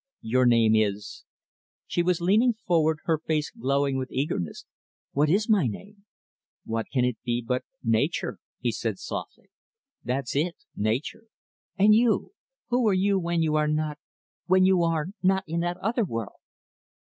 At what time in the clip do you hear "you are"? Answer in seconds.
13.43-13.67, 14.65-15.09